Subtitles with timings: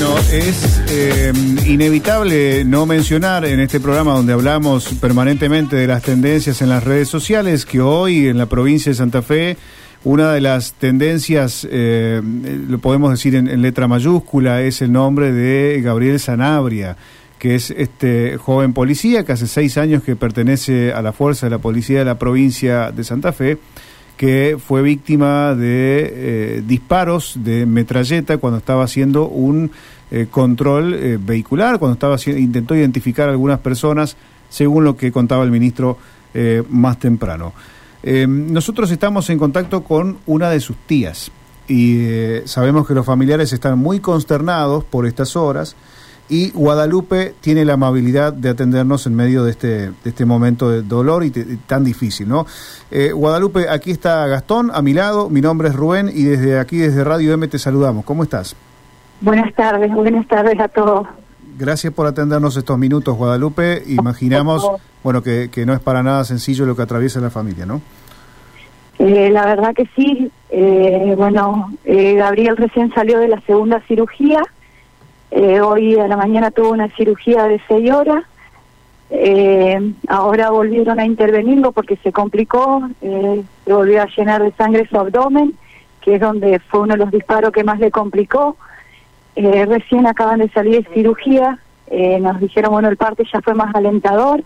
[0.00, 1.30] Bueno, es eh,
[1.66, 7.06] inevitable no mencionar en este programa donde hablamos permanentemente de las tendencias en las redes
[7.10, 9.58] sociales que hoy en la provincia de Santa Fe
[10.02, 15.82] una de las tendencias, eh, lo podemos decir en, letra mayúscula, es el nombre de
[15.82, 16.96] Gabriel Sanabria,
[17.38, 21.50] que es este joven policía que hace seis años que pertenece a la fuerza de
[21.50, 23.58] la policía de la provincia de Santa Fe
[24.20, 26.12] que fue víctima de
[26.58, 29.70] eh, disparos de metralleta cuando estaba haciendo un
[30.10, 34.18] eh, control eh, vehicular, cuando estaba intentó identificar a algunas personas,
[34.50, 35.96] según lo que contaba el ministro
[36.68, 37.54] más temprano.
[38.04, 41.32] nosotros estamos en contacto con una de sus tías
[41.66, 41.98] y
[42.44, 45.74] sabemos que los familiares están muy consternados por estas horas
[46.30, 50.82] y Guadalupe tiene la amabilidad de atendernos en medio de este, de este momento de
[50.82, 52.46] dolor y, tan difícil, ¿no?
[52.90, 56.78] Eh, Guadalupe, aquí está Gastón, a mi lado, mi nombre es Rubén y desde aquí,
[56.78, 58.04] desde Radio M, te saludamos.
[58.04, 58.54] ¿Cómo estás?
[59.20, 61.08] Buenas tardes, buenas tardes a todos.
[61.58, 63.82] Gracias por atendernos estos minutos, Guadalupe.
[63.88, 64.66] Imaginamos,
[65.02, 67.82] bueno, que, que no es para nada sencillo lo que atraviesa la familia, ¿no?
[69.00, 70.30] Eh, la verdad que sí.
[70.48, 74.40] Eh, bueno, Gabriel recién salió de la segunda cirugía
[75.30, 78.24] eh, hoy a la mañana tuvo una cirugía de seis horas.
[79.10, 84.86] Eh, ahora volvieron a intervenirlo porque se complicó, eh, se volvió a llenar de sangre
[84.88, 85.54] su abdomen,
[86.00, 88.56] que es donde fue uno de los disparos que más le complicó.
[89.36, 91.58] recién acaban de salir de cirugía,
[92.20, 94.42] nos dijeron, bueno, el parte ya fue más alentador.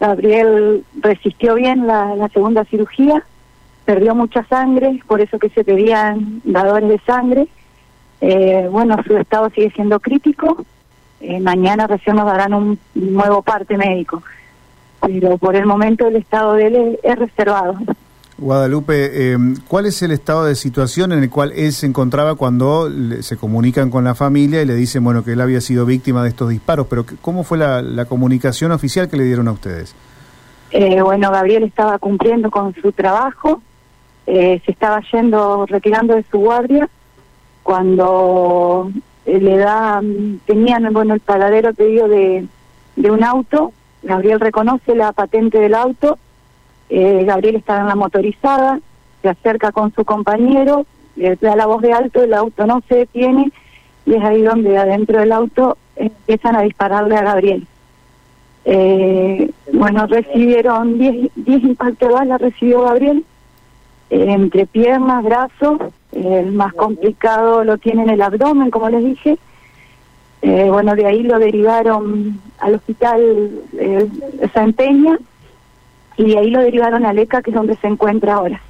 [0.00, 3.24] Gabriel resistió bien la, la segunda cirugía,
[3.84, 7.48] perdió mucha sangre, por eso que se pedían dadores de sangre.
[8.20, 10.64] Eh, bueno, su estado sigue siendo crítico.
[11.20, 14.22] Eh, mañana recién nos darán un nuevo parte médico.
[15.00, 17.76] Pero por el momento el estado de él es, reservado.
[18.38, 22.90] Guadalupe, eh, ¿cuál es el estado de situación en el cual él se encontraba cuando
[23.20, 26.30] se comunican con la familia y le dicen, bueno, que él había sido víctima de
[26.30, 26.86] estos disparos?
[26.88, 29.94] Pero ¿cómo fue la, comunicación oficial que le dieron a ustedes?
[31.04, 33.62] bueno, Gabriel estaba cumpliendo con su trabajo,
[34.26, 36.88] se estaba yendo, retirando de su guardia
[37.64, 38.92] cuando
[39.26, 40.00] eh, le da,
[40.46, 42.46] tenían bueno el paradero pedido de,
[42.94, 43.72] de un auto,
[44.04, 46.18] Gabriel reconoce la patente del auto,
[46.90, 48.78] eh, Gabriel está en la motorizada,
[49.22, 50.84] se acerca con su compañero,
[51.16, 53.50] le da la voz de alto, el auto no se detiene
[54.04, 57.66] y es ahí donde adentro del auto empiezan a dispararle a Gabriel.
[58.66, 63.24] Eh, bueno, recibieron 10 impactos de bala, recibió Gabriel,
[64.10, 65.80] entre piernas, brazos,
[66.14, 69.38] el más complicado lo tiene en el abdomen, como les dije.
[70.42, 74.08] Eh, bueno, de ahí lo derivaron al hospital eh,
[74.52, 75.18] Santeña
[76.16, 78.60] y de ahí lo derivaron a Leca, que es donde se encuentra ahora.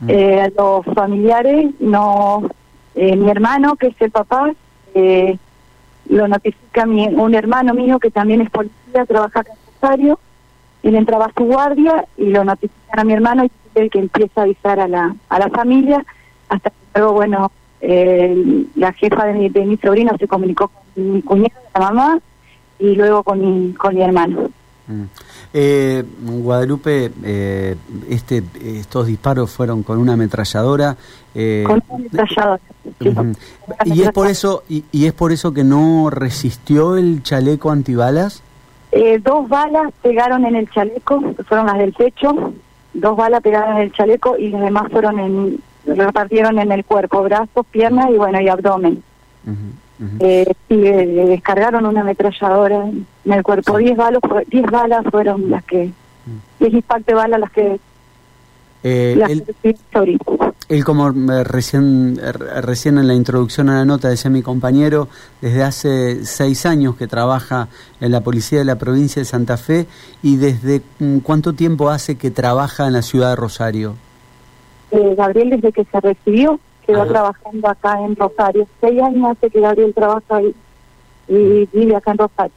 [0.00, 0.06] Mm.
[0.08, 2.48] Eh, los familiares, no,
[2.94, 4.52] eh, mi hermano, que es el papá,
[6.08, 9.46] lo notifica mi, un hermano mío que también es policía, trabaja en
[9.80, 10.18] Rosario,
[10.82, 14.00] él entraba a su guardia y lo notifican a mi hermano y es el que
[14.00, 16.04] empieza a avisar a la, a la familia
[16.54, 17.50] hasta luego, bueno,
[17.80, 22.18] eh, la jefa de mi, de mi sobrino se comunicó con mi cuñada, la mamá,
[22.78, 24.50] y luego con mi, con mi hermano.
[24.86, 25.04] Mm.
[25.54, 27.76] Eh, Guadalupe, eh,
[28.10, 30.96] este, estos disparos fueron con una ametralladora.
[31.34, 32.60] Eh, con una ametralladora.
[33.84, 38.42] y es por eso y, y, es por eso que no resistió el chaleco antibalas.
[38.92, 42.52] Eh, dos balas pegaron en el chaleco, fueron las del pecho.
[42.92, 47.22] Dos balas pegaron en el chaleco y las demás fueron en repartieron en el cuerpo,
[47.22, 49.02] brazos, piernas y bueno, y abdomen.
[50.20, 53.78] Eh, y descargaron una ametralladora en el cuerpo.
[53.78, 55.90] 10 balas, diez balas fueron las que,
[56.58, 57.80] 10 impactos de balas las que...
[58.86, 59.16] Eh,
[60.68, 62.20] él, como eh, recién,
[62.60, 65.08] recién en la introducción a la nota decía mi compañero,
[65.40, 67.68] desde hace seis años que trabaja
[68.00, 69.86] en la policía de la provincia de Santa Fe
[70.22, 73.94] y desde mm, cuánto tiempo hace que trabaja en la ciudad de Rosario.
[74.94, 78.68] Eh, Gabriel desde que se recibió quedó trabajando acá en Rosario.
[78.80, 80.54] Seis años hace que Gabriel trabaja ahí
[81.28, 82.54] y vive acá en Rosario.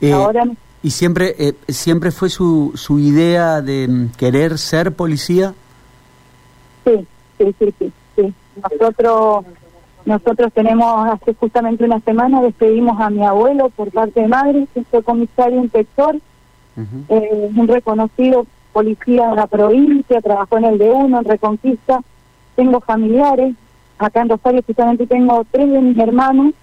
[0.00, 0.44] Eh, Ahora
[0.82, 5.54] ¿Y siempre eh, siempre fue su, su idea de mm, querer ser policía?
[6.84, 7.06] Sí,
[7.36, 8.34] sí, sí, sí.
[8.62, 9.44] Nosotros,
[10.04, 14.84] nosotros tenemos, hace justamente una semana despedimos a mi abuelo por parte de madre, que
[14.84, 16.16] fue comisario inspector,
[17.08, 18.46] un reconocido
[18.78, 22.00] policía de la provincia, trabajó en el D1, en Reconquista,
[22.54, 23.56] tengo familiares,
[23.98, 26.54] acá en Rosario justamente tengo tres de mis hermanos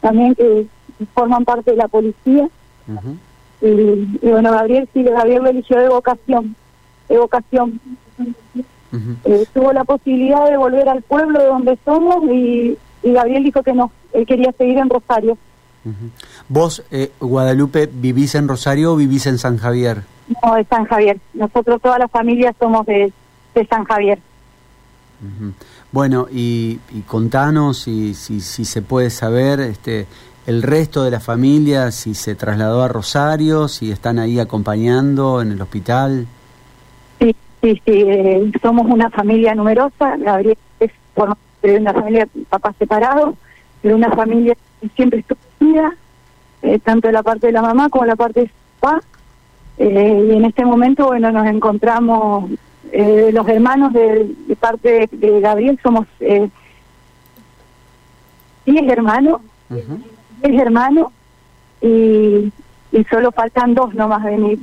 [0.00, 0.66] también que
[1.12, 2.48] forman parte de la policía.
[3.60, 6.54] y, bueno, Gabriel sí, Gabriel eligió de vocación,
[7.08, 7.80] de vocación.
[9.24, 13.62] Eh, tuvo la posibilidad de volver al pueblo de donde somos y, y Gabriel dijo
[13.64, 15.36] que no, él quería seguir en Rosario.
[16.48, 20.02] ¿Vos, eh, Guadalupe, vivís en Rosario o vivís en San Javier?
[20.42, 21.18] No, de San Javier.
[21.34, 23.12] Nosotros, toda la familia, somos de,
[23.54, 24.18] de San Javier.
[25.92, 30.06] Bueno, y, y contanos si, si, si, se puede saber este,
[30.46, 35.52] el resto de la familia, si se trasladó a Rosario, si están ahí acompañando en
[35.52, 36.26] el hospital.
[37.18, 40.16] Sí, sí, sí, eh, somos una familia numerosa.
[40.18, 43.34] Gabriel es por de una familia de papás separados,
[43.82, 45.96] de una familia que siempre estuvo unida,
[46.62, 49.00] eh, tanto de la parte de la mamá como de la parte de su papá.
[49.78, 52.50] Eh, y en este momento, bueno, nos encontramos
[52.92, 56.48] eh, los hermanos de, parte de, Gabriel somos eh,
[58.64, 61.08] diez hermanos, diez hermanos
[61.80, 62.52] y,
[63.10, 64.58] solo faltan dos nomás venir.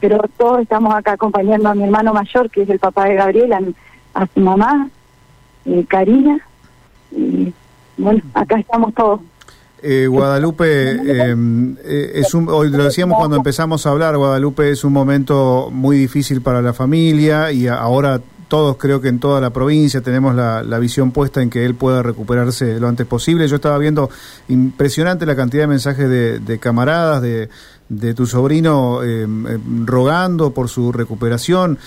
[0.00, 3.74] Pero todos estamos acá acompañando a mi hermano mayor, que es el papá de Gabriel,
[4.14, 4.88] a, su mamá,
[5.64, 6.40] eh, Karina.
[7.10, 7.52] Y
[7.96, 9.20] bueno, acá estamos todos.
[9.82, 14.84] Eh, Guadalupe, em, eh, es un, hoy lo decíamos cuando empezamos a hablar, Guadalupe es
[14.84, 19.50] un momento muy difícil para la familia y ahora todos creo que en toda la
[19.50, 23.48] provincia tenemos la, visión puesta en que él pueda recuperarse lo antes posible.
[23.48, 24.10] Yo estaba viendo
[24.48, 27.48] impresionante la cantidad de mensajes de, camaradas, de,
[27.88, 31.78] de, tu sobrino em, em, rogando por su recuperación.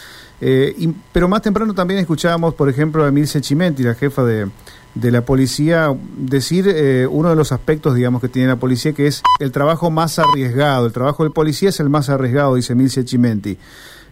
[0.42, 4.48] Eh, pero más temprano también escuchábamos, por ejemplo, a Emilce Chimenti, la jefa de
[4.96, 9.08] de la policía decir eh, uno de los aspectos, digamos, que tiene la policía, que
[9.08, 10.88] es el trabajo más arriesgado.
[10.88, 13.58] El trabajo del policía es el más arriesgado, dice Milcia Chimenti.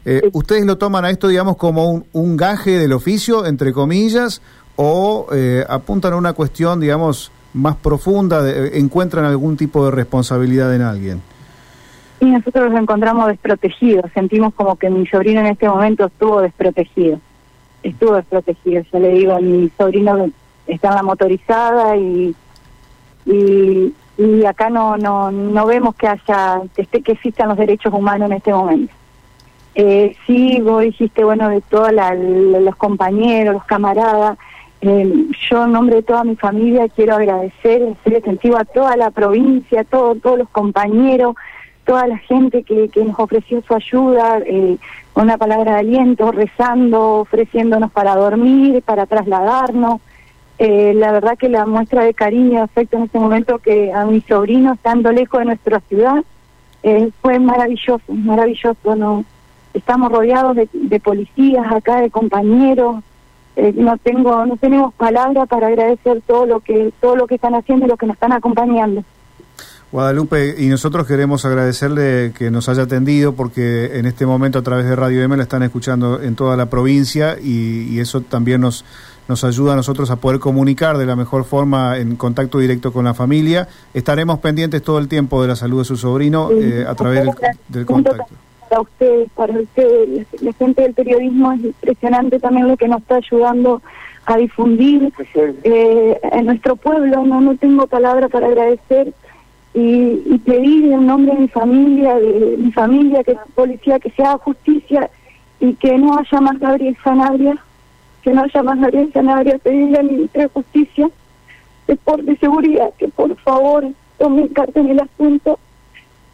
[0.05, 4.41] Eh, ¿Ustedes lo toman a esto, digamos, como un, un gaje del oficio, entre comillas,
[4.75, 8.43] o eh, apuntan a una cuestión, digamos, más profunda,
[8.73, 11.21] encuentran algún tipo de responsabilidad en alguien?
[12.19, 17.19] Y nosotros nos encontramos desprotegidos, sentimos como que mi sobrino en este momento estuvo desprotegido,
[17.83, 18.83] estuvo desprotegido.
[18.91, 20.31] Yo le digo a mi sobrino
[20.67, 22.35] está en la motorizada y,
[23.25, 28.37] y, acá no, no, no vemos que haya, que, que existan los derechos humanos en
[28.37, 28.93] este momento.
[29.75, 34.37] Eh, sí, vos dijiste, bueno, de todos los compañeros, los camaradas,
[34.81, 38.95] eh, yo en nombre de toda mi familia quiero agradecer en serio sentido a toda
[38.97, 41.35] la provincia, a todo, todos los compañeros,
[41.85, 44.77] toda la gente que, que nos ofreció su ayuda, eh,
[45.15, 50.01] una palabra de aliento, rezando, ofreciéndonos para dormir, para trasladarnos.
[50.59, 54.05] Eh, la verdad que la muestra de cariño y afecto en este momento que a
[54.05, 56.23] mi sobrino, estando lejos de nuestra ciudad,
[56.83, 58.95] eh, fue maravilloso, maravilloso.
[58.95, 59.25] no
[59.73, 63.03] Estamos rodeados de, policías acá, de compañeros.
[63.55, 67.53] Eh, no tengo no tenemos palabras para agradecer todo lo que todo lo que están
[67.53, 69.03] haciendo y lo que nos están acompañando.
[69.91, 74.85] Guadalupe, y nosotros queremos agradecerle que nos haya atendido porque en este momento a través
[74.85, 78.85] de Radio M la están escuchando en toda la provincia y eso también nos
[79.27, 83.05] nos ayuda a nosotros a poder comunicar de la mejor forma en contacto directo con
[83.05, 83.67] la familia.
[83.93, 87.29] Estaremos pendientes todo el tiempo de la salud de su sobrino eh, a través
[87.69, 88.25] del, contacto.
[88.69, 93.15] Para ustedes, para ustedes, la, gente del periodismo es impresionante también lo que nos está
[93.15, 93.81] ayudando
[94.25, 95.11] a difundir
[95.63, 97.25] eh, en nuestro pueblo.
[97.25, 99.13] No, no tengo palabra para agradecer
[99.73, 104.11] y, y, pedir en nombre de mi familia, de mi familia, que la policía, que
[104.11, 105.09] se haga justicia
[105.59, 107.57] y que no haya más Gabriel Sanabria
[108.23, 111.09] que no haya más nadie Sanabria, pedirle al ministro de Justicia,
[111.87, 113.85] de, por, de Seguridad, que por favor
[114.17, 115.59] tomen carta en el asunto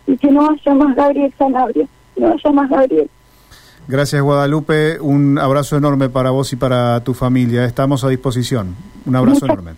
[0.05, 3.09] y que no haya más Gabriel Sanabria, no haya más Gabriel.
[3.87, 7.65] Gracias Guadalupe, un abrazo enorme para vos y para tu familia.
[7.65, 8.75] Estamos a disposición.
[9.07, 9.71] Un abrazo enorme.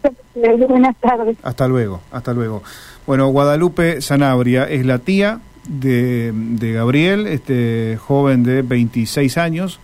[0.68, 1.38] Buenas tardes.
[1.44, 2.62] Hasta luego, hasta luego.
[3.08, 9.80] Bueno, Guadalupe Sanabria es la tía de, de Gabriel, este joven de 26 años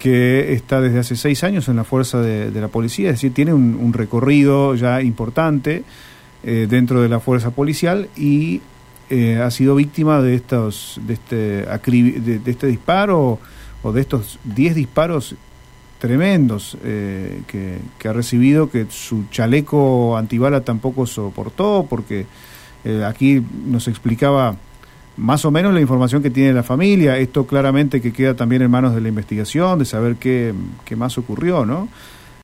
[0.00, 3.52] que está desde hace seis años en la fuerza de, la policía, es decir, tiene
[3.52, 5.84] un, recorrido ya importante
[6.42, 8.62] eh, dentro de la fuerza policial y
[9.10, 13.38] eh, ha sido víctima de estos de este de, este disparo
[13.82, 15.34] o de estos diez disparos
[15.98, 22.24] tremendos eh, que, ha recibido que su chaleco antibala tampoco soportó porque
[23.04, 24.56] aquí nos explicaba
[25.20, 27.18] más o menos la información que tiene la familia.
[27.18, 31.18] Esto claramente que queda también en manos de la investigación, de saber qué, qué más
[31.18, 31.88] ocurrió, ¿no?